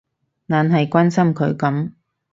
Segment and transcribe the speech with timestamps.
[0.47, 1.91] 懶係關心佢噉